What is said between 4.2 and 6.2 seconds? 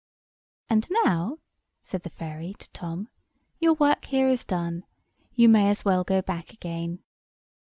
is done. You may as well